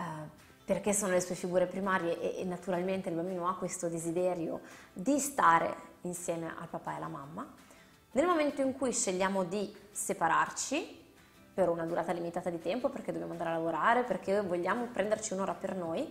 perché 0.66 0.92
sono 0.92 1.12
le 1.12 1.22
sue 1.22 1.34
figure 1.34 1.64
primarie 1.64 2.20
e, 2.20 2.42
e 2.42 2.44
naturalmente 2.44 3.08
il 3.08 3.14
bambino 3.14 3.48
ha 3.48 3.56
questo 3.56 3.88
desiderio 3.88 4.60
di 4.92 5.18
stare 5.20 5.74
insieme 6.02 6.54
al 6.58 6.68
papà 6.68 6.92
e 6.92 6.96
alla 6.96 7.08
mamma. 7.08 7.50
Nel 8.10 8.26
momento 8.26 8.60
in 8.60 8.76
cui 8.76 8.92
scegliamo 8.92 9.44
di 9.44 9.74
separarci, 9.90 11.07
per 11.58 11.68
una 11.70 11.86
durata 11.86 12.12
limitata 12.12 12.50
di 12.50 12.60
tempo 12.60 12.88
perché 12.88 13.10
dobbiamo 13.10 13.32
andare 13.32 13.50
a 13.50 13.54
lavorare, 13.54 14.04
perché 14.04 14.42
vogliamo 14.42 14.84
prenderci 14.92 15.32
un'ora 15.32 15.54
per 15.54 15.74
noi, 15.74 16.08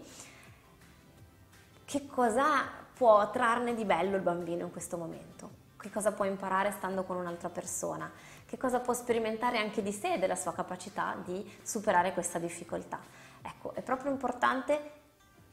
che 1.85 2.05
cosa 2.05 2.65
può 2.93 3.31
trarne 3.31 3.73
di 3.73 3.85
bello 3.85 4.17
il 4.17 4.21
bambino 4.21 4.65
in 4.65 4.71
questo 4.71 4.97
momento? 4.97 5.49
Che 5.77 5.89
cosa 5.89 6.11
può 6.11 6.25
imparare 6.25 6.71
stando 6.71 7.05
con 7.05 7.15
un'altra 7.15 7.47
persona? 7.47 8.11
Che 8.45 8.57
cosa 8.57 8.81
può 8.81 8.91
sperimentare 8.91 9.57
anche 9.57 9.81
di 9.81 9.93
sé 9.93 10.15
e 10.15 10.19
della 10.19 10.35
sua 10.35 10.53
capacità 10.53 11.15
di 11.23 11.49
superare 11.61 12.11
questa 12.11 12.39
difficoltà? 12.39 12.99
Ecco, 13.41 13.73
è 13.73 13.81
proprio 13.81 14.11
importante 14.11 14.91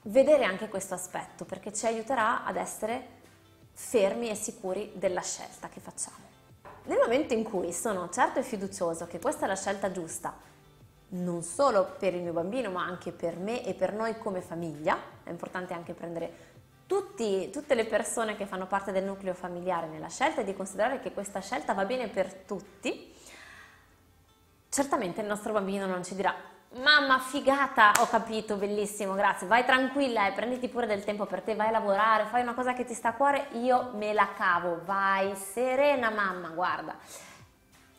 vedere 0.06 0.42
anche 0.42 0.68
questo 0.68 0.94
aspetto 0.94 1.44
perché 1.44 1.72
ci 1.72 1.86
aiuterà 1.86 2.44
ad 2.44 2.56
essere 2.56 3.06
fermi 3.70 4.28
e 4.28 4.34
sicuri 4.34 4.90
della 4.96 5.22
scelta 5.22 5.68
che 5.68 5.78
facciamo. 5.78 6.23
Nel 6.86 6.98
momento 6.98 7.32
in 7.32 7.44
cui 7.44 7.72
sono 7.72 8.10
certo 8.10 8.40
e 8.40 8.42
fiducioso 8.42 9.06
che 9.06 9.18
questa 9.18 9.46
è 9.46 9.48
la 9.48 9.56
scelta 9.56 9.90
giusta, 9.90 10.36
non 11.08 11.42
solo 11.42 11.94
per 11.98 12.14
il 12.14 12.22
mio 12.22 12.34
bambino 12.34 12.70
ma 12.70 12.84
anche 12.84 13.10
per 13.10 13.38
me 13.38 13.64
e 13.64 13.72
per 13.72 13.94
noi 13.94 14.18
come 14.18 14.42
famiglia, 14.42 14.98
è 15.22 15.30
importante 15.30 15.72
anche 15.72 15.94
prendere 15.94 16.52
tutti, 16.86 17.48
tutte 17.50 17.74
le 17.74 17.86
persone 17.86 18.36
che 18.36 18.44
fanno 18.44 18.66
parte 18.66 18.92
del 18.92 19.04
nucleo 19.04 19.32
familiare 19.32 19.86
nella 19.86 20.08
scelta 20.08 20.42
e 20.42 20.44
di 20.44 20.54
considerare 20.54 21.00
che 21.00 21.12
questa 21.12 21.40
scelta 21.40 21.72
va 21.72 21.86
bene 21.86 22.08
per 22.08 22.34
tutti, 22.34 23.14
certamente 24.68 25.22
il 25.22 25.26
nostro 25.26 25.54
bambino 25.54 25.86
non 25.86 26.04
ci 26.04 26.14
dirà 26.14 26.34
Mamma, 26.76 27.20
figata, 27.20 27.92
ho 28.00 28.08
capito, 28.08 28.56
bellissimo, 28.56 29.14
grazie. 29.14 29.46
Vai 29.46 29.64
tranquilla 29.64 30.26
e 30.26 30.32
prenditi 30.32 30.68
pure 30.68 30.86
del 30.86 31.04
tempo 31.04 31.24
per 31.24 31.40
te, 31.42 31.54
vai 31.54 31.68
a 31.68 31.70
lavorare, 31.70 32.24
fai 32.24 32.42
una 32.42 32.54
cosa 32.54 32.72
che 32.72 32.84
ti 32.84 32.94
sta 32.94 33.10
a 33.10 33.14
cuore, 33.14 33.46
io 33.52 33.92
me 33.94 34.12
la 34.12 34.30
cavo. 34.36 34.80
Vai 34.84 35.36
serena, 35.36 36.10
mamma, 36.10 36.48
guarda. 36.48 36.96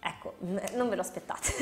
Ecco, 0.01 0.35
non 0.73 0.89
ve 0.89 0.95
lo 0.95 1.01
aspettate. 1.01 1.53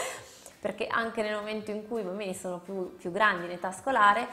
Perché 0.58 0.86
anche 0.86 1.20
nel 1.20 1.34
momento 1.34 1.70
in 1.70 1.86
cui 1.86 2.00
i 2.00 2.04
bambini 2.04 2.34
sono 2.34 2.60
più, 2.60 2.96
più 2.96 3.12
grandi 3.12 3.44
in 3.44 3.50
età 3.50 3.70
scolare, 3.70 4.26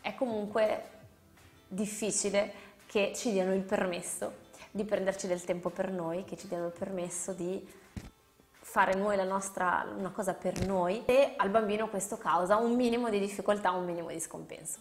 è 0.00 0.14
comunque 0.14 0.90
difficile 1.66 2.52
che 2.86 3.12
ci 3.16 3.32
diano 3.32 3.52
il 3.52 3.62
permesso 3.62 4.42
di 4.70 4.84
prenderci 4.84 5.26
del 5.26 5.42
tempo 5.42 5.70
per 5.70 5.90
noi, 5.90 6.22
che 6.22 6.36
ci 6.36 6.46
diano 6.46 6.66
il 6.66 6.72
permesso 6.72 7.32
di 7.32 7.82
fare 8.74 8.94
noi 8.94 9.14
la 9.14 9.22
nostra, 9.22 9.86
una 9.96 10.10
cosa 10.10 10.34
per 10.34 10.66
noi 10.66 11.04
e 11.04 11.34
al 11.36 11.48
bambino 11.48 11.88
questo 11.88 12.18
causa 12.18 12.56
un 12.56 12.74
minimo 12.74 13.08
di 13.08 13.20
difficoltà, 13.20 13.70
un 13.70 13.84
minimo 13.84 14.08
di 14.08 14.18
scompenso. 14.18 14.80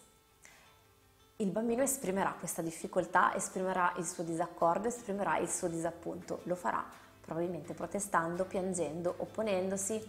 Il 1.36 1.52
bambino 1.52 1.84
esprimerà 1.84 2.34
questa 2.40 2.64
difficoltà, 2.64 3.36
esprimerà 3.36 3.94
il 3.98 4.06
suo 4.08 4.24
disaccordo, 4.24 4.88
esprimerà 4.88 5.38
il 5.38 5.48
suo 5.48 5.68
disappunto, 5.68 6.40
lo 6.46 6.56
farà 6.56 6.84
probabilmente 7.22 7.76
protestando, 7.76 8.46
piangendo, 8.46 9.14
opponendosi, 9.16 10.04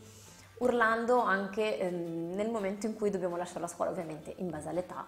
urlando 0.61 1.21
anche 1.21 1.79
ehm, 1.79 2.33
nel 2.33 2.49
momento 2.49 2.87
in 2.87 2.95
cui 2.95 3.11
dobbiamo 3.11 3.37
lasciare 3.37 3.61
la 3.61 3.69
scuola, 3.69 3.91
ovviamente 3.91 4.33
in 4.39 4.49
base 4.49 4.71
all'età 4.71 5.07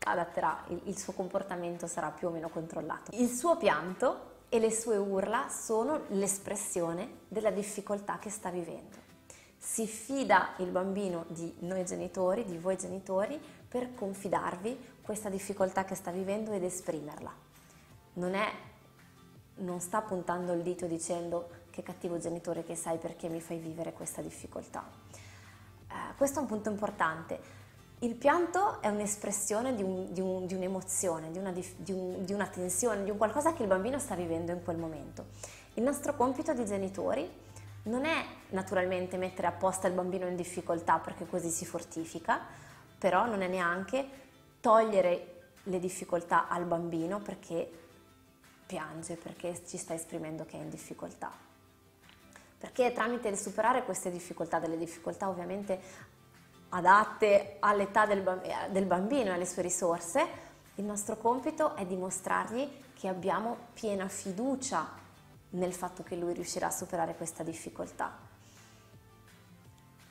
adatterà, 0.00 0.64
il, 0.68 0.82
il 0.84 0.98
suo 0.98 1.14
comportamento 1.14 1.86
sarà 1.86 2.10
più 2.10 2.28
o 2.28 2.30
meno 2.30 2.50
controllato. 2.50 3.10
Il 3.14 3.30
suo 3.30 3.56
pianto 3.56 4.34
e 4.48 4.58
le 4.58 4.70
sue 4.70 4.96
urla 4.96 5.48
sono 5.48 6.02
l'espressione 6.08 7.20
della 7.28 7.50
difficoltà 7.50 8.18
che 8.18 8.30
sta 8.30 8.50
vivendo. 8.50 8.96
Si 9.58 9.86
fida 9.86 10.54
il 10.58 10.70
bambino 10.70 11.24
di 11.28 11.52
noi 11.60 11.84
genitori, 11.84 12.44
di 12.44 12.56
voi 12.56 12.76
genitori, 12.76 13.40
per 13.68 13.94
confidarvi 13.94 14.94
questa 15.02 15.28
difficoltà 15.28 15.84
che 15.84 15.94
sta 15.94 16.10
vivendo 16.10 16.52
ed 16.52 16.62
esprimerla. 16.62 17.32
Non, 18.14 18.34
è, 18.34 18.50
non 19.56 19.80
sta 19.80 20.00
puntando 20.02 20.52
il 20.52 20.62
dito 20.62 20.86
dicendo 20.86 21.64
che 21.70 21.82
cattivo 21.82 22.18
genitore 22.18 22.64
che 22.64 22.76
sei 22.76 22.98
perché 22.98 23.28
mi 23.28 23.40
fai 23.40 23.58
vivere 23.58 23.92
questa 23.92 24.22
difficoltà. 24.22 24.84
Eh, 25.88 26.14
questo 26.16 26.38
è 26.38 26.42
un 26.42 26.48
punto 26.48 26.70
importante 26.70 27.55
il 28.00 28.14
pianto 28.14 28.82
è 28.82 28.88
un'espressione 28.88 29.74
di, 29.74 29.82
un, 29.82 30.12
di, 30.12 30.20
un, 30.20 30.46
di 30.46 30.54
un'emozione, 30.54 31.30
di 31.30 31.38
una, 31.38 31.50
un, 31.50 32.24
di 32.24 32.32
una 32.32 32.46
tensione, 32.46 33.04
di 33.04 33.10
un 33.10 33.16
qualcosa 33.16 33.54
che 33.54 33.62
il 33.62 33.68
bambino 33.68 33.98
sta 33.98 34.14
vivendo 34.14 34.52
in 34.52 34.62
quel 34.62 34.76
momento. 34.76 35.26
Il 35.74 35.82
nostro 35.82 36.14
compito 36.14 36.52
di 36.52 36.66
genitori 36.66 37.28
non 37.84 38.04
è 38.04 38.24
naturalmente 38.50 39.16
mettere 39.16 39.46
apposta 39.46 39.88
il 39.88 39.94
bambino 39.94 40.26
in 40.26 40.36
difficoltà 40.36 40.98
perché 40.98 41.26
così 41.26 41.48
si 41.48 41.64
fortifica, 41.64 42.40
però 42.98 43.26
non 43.26 43.40
è 43.40 43.46
neanche 43.46 44.06
togliere 44.60 45.32
le 45.62 45.78
difficoltà 45.78 46.48
al 46.48 46.64
bambino 46.64 47.20
perché 47.20 47.70
piange, 48.66 49.16
perché 49.16 49.62
ci 49.66 49.78
sta 49.78 49.94
esprimendo 49.94 50.44
che 50.44 50.58
è 50.58 50.60
in 50.60 50.68
difficoltà. 50.68 51.32
Perché 52.58 52.92
tramite 52.92 53.28
il 53.28 53.36
superare 53.36 53.84
queste 53.84 54.10
difficoltà, 54.10 54.58
delle 54.58 54.76
difficoltà 54.76 55.28
ovviamente 55.28 55.80
adatte 56.76 57.56
all'età 57.60 58.04
del, 58.04 58.22
del 58.70 58.84
bambino 58.84 59.30
e 59.30 59.34
alle 59.34 59.46
sue 59.46 59.62
risorse, 59.62 60.26
il 60.74 60.84
nostro 60.84 61.16
compito 61.16 61.74
è 61.74 61.86
dimostrargli 61.86 62.84
che 62.94 63.08
abbiamo 63.08 63.56
piena 63.72 64.08
fiducia 64.08 64.86
nel 65.50 65.72
fatto 65.72 66.02
che 66.02 66.16
lui 66.16 66.34
riuscirà 66.34 66.66
a 66.66 66.70
superare 66.70 67.16
questa 67.16 67.42
difficoltà. 67.42 68.24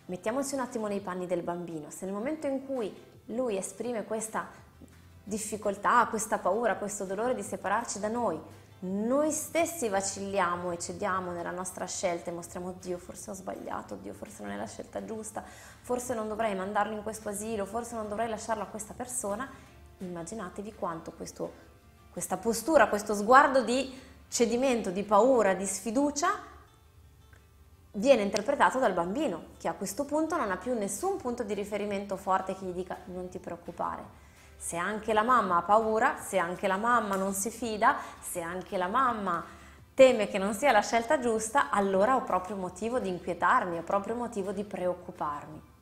mettiamoci 0.05 0.55
un 0.55 0.61
attimo 0.61 0.87
nei 0.87 1.01
panni 1.01 1.27
del 1.27 1.43
bambino, 1.43 1.89
se 1.89 2.05
nel 2.05 2.13
momento 2.13 2.47
in 2.47 2.65
cui 2.65 2.93
lui 3.27 3.57
esprime 3.57 4.03
questa 4.03 4.47
difficoltà, 5.23 6.05
questa 6.07 6.39
paura, 6.39 6.75
questo 6.75 7.05
dolore 7.05 7.35
di 7.35 7.43
separarci 7.43 7.99
da 7.99 8.07
noi, 8.07 8.39
noi 8.85 9.31
stessi 9.31 9.89
vacilliamo 9.89 10.71
e 10.71 10.77
cediamo 10.77 11.31
nella 11.31 11.51
nostra 11.51 11.85
scelta 11.85 12.29
e 12.29 12.33
mostriamo 12.33 12.75
Dio 12.79 12.97
forse 12.97 13.31
ho 13.31 13.33
sbagliato, 13.33 13.95
Dio 13.95 14.13
forse 14.13 14.43
non 14.43 14.51
è 14.51 14.55
la 14.55 14.67
scelta 14.67 15.03
giusta, 15.03 15.43
forse 15.81 16.13
non 16.13 16.27
dovrei 16.27 16.55
mandarlo 16.55 16.93
in 16.93 17.01
questo 17.01 17.29
asilo, 17.29 17.65
forse 17.65 17.95
non 17.95 18.07
dovrei 18.07 18.29
lasciarlo 18.29 18.63
a 18.63 18.67
questa 18.67 18.93
persona, 18.93 19.49
immaginatevi 19.97 20.75
quanto 20.75 21.11
questo, 21.11 21.51
questa 22.11 22.37
postura, 22.37 22.87
questo 22.87 23.15
sguardo 23.15 23.63
di 23.63 23.93
cedimento, 24.27 24.91
di 24.91 25.03
paura, 25.03 25.53
di 25.53 25.65
sfiducia 25.65 26.53
viene 27.93 28.21
interpretato 28.21 28.79
dal 28.79 28.93
bambino, 28.93 29.53
che 29.57 29.67
a 29.67 29.73
questo 29.73 30.05
punto 30.05 30.35
non 30.37 30.51
ha 30.51 30.57
più 30.57 30.73
nessun 30.73 31.17
punto 31.17 31.43
di 31.43 31.53
riferimento 31.53 32.17
forte 32.17 32.55
che 32.55 32.65
gli 32.65 32.73
dica 32.73 32.97
non 33.05 33.29
ti 33.29 33.39
preoccupare. 33.39 34.24
Se 34.57 34.77
anche 34.77 35.13
la 35.13 35.23
mamma 35.23 35.57
ha 35.57 35.61
paura, 35.61 36.17
se 36.21 36.37
anche 36.37 36.67
la 36.67 36.77
mamma 36.77 37.15
non 37.15 37.33
si 37.33 37.49
fida, 37.49 37.97
se 38.21 38.41
anche 38.41 38.77
la 38.77 38.87
mamma 38.87 39.43
teme 39.93 40.27
che 40.27 40.37
non 40.37 40.53
sia 40.53 40.71
la 40.71 40.81
scelta 40.81 41.19
giusta, 41.19 41.69
allora 41.69 42.15
ho 42.15 42.23
proprio 42.23 42.55
motivo 42.55 42.99
di 42.99 43.09
inquietarmi, 43.09 43.77
ho 43.77 43.83
proprio 43.83 44.15
motivo 44.15 44.51
di 44.51 44.63
preoccuparmi. 44.63 45.73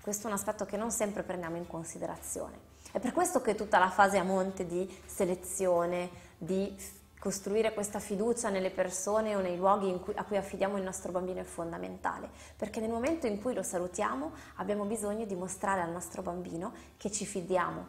Questo 0.00 0.26
è 0.26 0.30
un 0.30 0.36
aspetto 0.36 0.64
che 0.64 0.76
non 0.76 0.90
sempre 0.90 1.22
prendiamo 1.22 1.56
in 1.56 1.66
considerazione. 1.66 2.70
È 2.90 2.98
per 2.98 3.12
questo 3.12 3.40
che 3.40 3.54
tutta 3.54 3.78
la 3.78 3.90
fase 3.90 4.18
a 4.18 4.24
monte 4.24 4.66
di 4.66 4.88
selezione, 5.06 6.10
di 6.36 6.74
costruire 7.22 7.72
questa 7.72 8.00
fiducia 8.00 8.48
nelle 8.48 8.70
persone 8.70 9.36
o 9.36 9.40
nei 9.40 9.56
luoghi 9.56 9.96
cui, 10.00 10.12
a 10.16 10.24
cui 10.24 10.36
affidiamo 10.36 10.76
il 10.76 10.82
nostro 10.82 11.12
bambino 11.12 11.38
è 11.38 11.44
fondamentale, 11.44 12.28
perché 12.56 12.80
nel 12.80 12.90
momento 12.90 13.28
in 13.28 13.40
cui 13.40 13.54
lo 13.54 13.62
salutiamo 13.62 14.32
abbiamo 14.56 14.82
bisogno 14.86 15.24
di 15.24 15.36
mostrare 15.36 15.82
al 15.82 15.92
nostro 15.92 16.22
bambino 16.22 16.72
che 16.96 17.12
ci 17.12 17.24
fidiamo 17.24 17.86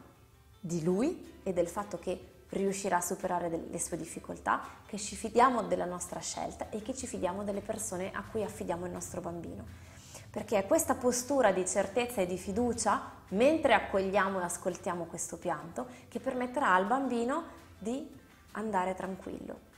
di 0.59 0.83
lui 0.83 1.39
e 1.41 1.51
del 1.51 1.67
fatto 1.67 1.97
che 1.97 2.43
riuscirà 2.49 2.97
a 2.97 3.01
superare 3.01 3.49
le 3.49 3.79
sue 3.79 3.97
difficoltà, 3.97 4.61
che 4.85 4.99
ci 4.99 5.15
fidiamo 5.15 5.63
della 5.63 5.85
nostra 5.85 6.19
scelta 6.19 6.69
e 6.69 6.83
che 6.83 6.93
ci 6.93 7.07
fidiamo 7.07 7.43
delle 7.43 7.61
persone 7.61 8.11
a 8.13 8.23
cui 8.29 8.43
affidiamo 8.43 8.85
il 8.85 8.91
nostro 8.91 9.19
bambino. 9.19 9.65
Perché 10.29 10.59
è 10.59 10.67
questa 10.67 10.93
postura 10.93 11.51
di 11.51 11.65
certezza 11.65 12.21
e 12.21 12.27
di 12.27 12.37
fiducia, 12.37 13.01
mentre 13.29 13.73
accogliamo 13.73 14.39
e 14.39 14.43
ascoltiamo 14.43 15.05
questo 15.05 15.37
pianto, 15.37 15.87
che 16.07 16.19
permetterà 16.19 16.71
al 16.75 16.85
bambino 16.85 17.61
di 17.79 18.21
andare 18.53 18.95
tranquillo, 18.95 19.71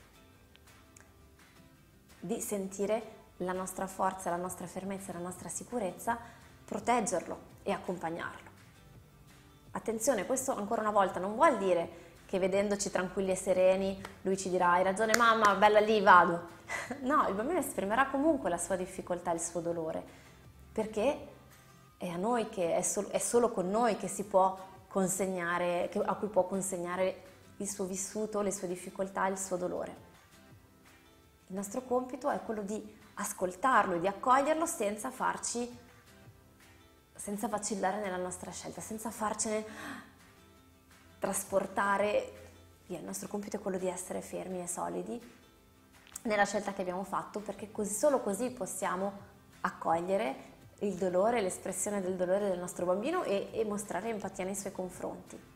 di 2.20 2.40
sentire 2.42 3.14
la 3.38 3.52
nostra 3.52 3.88
forza, 3.88 4.30
la 4.30 4.36
nostra 4.38 4.66
fermezza, 4.68 5.12
la 5.12 5.20
nostra 5.20 5.50
sicurezza, 5.50 6.18
proteggerlo 6.64 7.54
e 7.64 7.72
accompagnarlo. 7.72 8.54
Attenzione, 9.72 10.26
questo 10.26 10.56
ancora 10.56 10.82
una 10.82 10.92
volta 10.92 11.20
non 11.20 11.36
vuol 11.36 11.58
dire 11.58 12.04
che 12.26 12.40
vedendoci 12.40 12.90
tranquilli 12.90 13.32
e 13.32 13.36
sereni 13.36 14.02
lui 14.22 14.38
ci 14.38 14.50
dirà 14.50 14.72
hai 14.72 14.84
ragione 14.84 15.16
mamma, 15.18 15.56
bella 15.56 15.80
lì, 15.80 16.02
vado. 16.02 16.54
No, 17.02 17.28
il 17.28 17.36
bambino 17.36 17.60
esprimerà 17.60 18.08
comunque 18.08 18.50
la 18.50 18.58
sua 18.58 18.76
difficoltà, 18.76 19.32
il 19.32 19.40
suo 19.40 19.60
dolore, 19.60 20.04
perché 20.72 21.28
è 21.98 22.08
a 22.08 22.18
noi 22.18 22.50
che 22.50 22.76
è, 22.76 22.82
solo, 22.82 23.10
è 23.10 23.20
solo 23.20 23.52
con 23.52 23.70
noi 23.70 23.98
che 23.98 24.08
si 24.08 24.24
può 24.24 24.58
consegnare, 24.88 25.92
a 26.06 26.16
cui 26.16 26.28
può 26.28 26.46
consegnare 26.46 27.22
il 27.58 27.70
suo 27.70 27.86
vissuto, 27.86 28.42
le 28.42 28.52
sue 28.52 28.68
difficoltà, 28.68 29.28
il 29.28 29.38
suo 29.38 29.58
dolore. 29.58 30.14
Il 31.48 31.56
nostro 31.56 31.84
compito 31.84 32.30
è 32.30 32.42
quello 32.42 32.62
di 32.62 32.82
ascoltarlo 33.16 33.96
e 33.96 34.00
di 34.00 34.08
accoglierlo 34.08 34.66
senza 34.66 35.12
farci, 35.12 35.78
senza 37.16 37.48
vacillare 37.48 38.02
nella 38.02 38.18
nostra 38.18 38.52
scelta, 38.52 38.82
senza 38.82 39.10
farcene 39.12 39.66
trasportare 41.20 42.52
via. 42.88 43.00
Il 43.00 43.06
nostro 43.06 43.28
compito 43.28 43.58
è 43.58 43.60
quello 43.60 43.78
di 43.78 43.88
essere 43.88 44.22
fermi 44.22 44.62
e 44.62 44.68
solidi 44.68 45.44
nella 46.24 46.46
scelta 46.46 46.74
che 46.74 46.82
abbiamo 46.82 47.04
fatto 47.04 47.40
perché 47.40 47.72
così, 47.72 47.94
solo 47.94 48.20
così 48.20 48.50
possiamo 48.50 49.34
accogliere 49.62 50.54
il 50.80 50.96
dolore, 50.96 51.42
l'espressione 51.42 52.02
del 52.02 52.16
dolore 52.16 52.50
del 52.50 52.60
nostro 52.60 52.86
bambino 52.86 53.24
e, 53.24 53.50
e 53.52 53.64
mostrare 53.64 54.10
empatia 54.10 54.44
nei 54.44 54.56
suoi 54.56 54.72
confronti. 54.72 55.54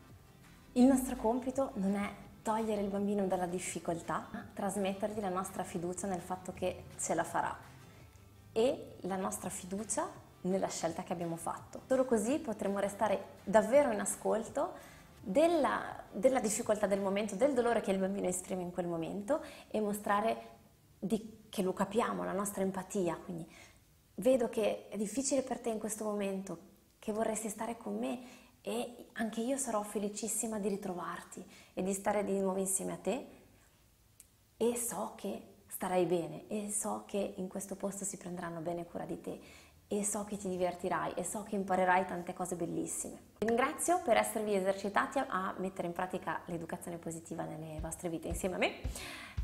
Il 0.73 0.85
nostro 0.85 1.15
compito 1.15 1.71
non 1.75 1.95
è 1.95 2.09
togliere 2.43 2.81
il 2.81 2.89
bambino 2.89 3.25
dalla 3.25 3.47
difficoltà, 3.47 4.27
ma 4.31 4.47
trasmettergli 4.53 5.19
la 5.19 5.29
nostra 5.29 5.63
fiducia 5.63 6.05
nel 6.05 6.21
fatto 6.21 6.53
che 6.53 6.83
ce 6.99 7.15
la 7.15 7.23
farà 7.23 7.57
e 8.51 8.97
la 9.01 9.15
nostra 9.15 9.49
fiducia 9.49 10.07
nella 10.41 10.67
scelta 10.67 11.03
che 11.03 11.11
abbiamo 11.13 11.35
fatto. 11.35 11.81
Solo 11.87 12.05
così 12.05 12.37
potremo 12.37 12.79
restare 12.79 13.37
davvero 13.43 13.91
in 13.91 13.99
ascolto 13.99 14.73
della, 15.21 16.03
della 16.11 16.39
difficoltà 16.39 16.85
del 16.85 17.01
momento, 17.01 17.35
del 17.35 17.53
dolore 17.53 17.81
che 17.81 17.91
il 17.91 17.97
bambino 17.97 18.27
esprime 18.27 18.61
in 18.61 18.71
quel 18.71 18.87
momento 18.87 19.41
e 19.69 19.81
mostrare 19.81 20.57
di, 20.99 21.45
che 21.49 21.61
lo 21.63 21.73
capiamo, 21.73 22.23
la 22.23 22.31
nostra 22.31 22.61
empatia. 22.61 23.15
Quindi 23.15 23.45
vedo 24.15 24.49
che 24.49 24.87
è 24.89 24.97
difficile 24.97 25.41
per 25.41 25.59
te 25.59 25.69
in 25.69 25.79
questo 25.79 26.03
momento, 26.03 26.67
che 26.99 27.11
vorresti 27.11 27.49
stare 27.49 27.75
con 27.75 27.97
me 27.97 28.19
e 28.69 29.07
anche 29.13 29.41
io 29.41 29.57
sarò 29.57 29.81
felicissima 29.81 30.59
di 30.59 30.67
ritrovarti 30.67 31.43
e 31.73 31.81
di 31.81 31.91
stare 31.91 32.23
di 32.23 32.37
nuovo 32.39 32.59
insieme 32.59 32.93
a 32.93 32.97
te 32.97 33.25
e 34.57 34.75
so 34.75 35.13
che 35.15 35.41
starai 35.65 36.05
bene 36.05 36.47
e 36.47 36.69
so 36.71 37.03
che 37.07 37.33
in 37.37 37.47
questo 37.47 37.75
posto 37.75 38.05
si 38.05 38.17
prenderanno 38.17 38.59
bene 38.59 38.85
cura 38.85 39.05
di 39.05 39.19
te 39.19 39.39
e 39.87 40.03
so 40.03 40.23
che 40.23 40.37
ti 40.37 40.47
divertirai 40.47 41.13
e 41.15 41.23
so 41.23 41.41
che 41.41 41.55
imparerai 41.55 42.05
tante 42.05 42.35
cose 42.35 42.55
bellissime. 42.55 43.17
Vi 43.39 43.47
ringrazio 43.47 44.01
per 44.03 44.17
esservi 44.17 44.53
esercitati 44.53 45.17
a 45.17 45.55
mettere 45.57 45.87
in 45.87 45.93
pratica 45.93 46.41
l'educazione 46.45 46.97
positiva 46.97 47.43
nelle 47.45 47.79
vostre 47.79 48.07
vite 48.09 48.27
insieme 48.27 48.55
a 48.55 48.57
me. 48.59 48.81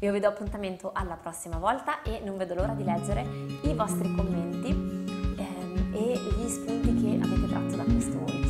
Io 0.02 0.12
vi 0.12 0.20
do 0.20 0.28
appuntamento 0.28 0.92
alla 0.94 1.16
prossima 1.16 1.58
volta 1.58 2.04
e 2.04 2.20
non 2.20 2.38
vedo 2.38 2.54
l'ora 2.54 2.74
di 2.74 2.84
leggere 2.84 3.22
i 3.64 3.74
vostri 3.74 4.14
commenti 4.14 4.70
ehm, 4.70 5.94
e 5.96 6.14
gli 6.14 6.48
spunti 6.48 6.94
che 6.94 7.26
avete 7.26 7.48
tratto 7.48 7.76
da 7.76 7.84
questo 7.86 8.45